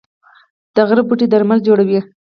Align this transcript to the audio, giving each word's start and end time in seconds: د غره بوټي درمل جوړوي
د 0.75 0.77
غره 0.87 1.03
بوټي 1.07 1.27
درمل 1.29 1.59
جوړوي 1.67 1.99